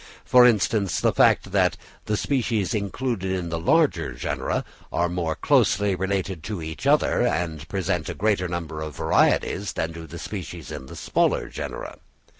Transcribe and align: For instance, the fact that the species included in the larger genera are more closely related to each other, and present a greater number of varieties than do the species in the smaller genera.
For 0.25 0.47
instance, 0.47 0.99
the 0.99 1.13
fact 1.13 1.51
that 1.51 1.77
the 2.07 2.17
species 2.17 2.73
included 2.73 3.31
in 3.31 3.49
the 3.49 3.59
larger 3.59 4.13
genera 4.13 4.65
are 4.91 5.07
more 5.07 5.35
closely 5.35 5.93
related 5.93 6.41
to 6.45 6.59
each 6.59 6.87
other, 6.87 7.21
and 7.21 7.67
present 7.69 8.09
a 8.09 8.15
greater 8.15 8.47
number 8.47 8.81
of 8.81 8.95
varieties 8.97 9.73
than 9.73 9.91
do 9.91 10.07
the 10.07 10.17
species 10.17 10.71
in 10.71 10.87
the 10.87 10.95
smaller 10.95 11.49
genera. 11.49 11.99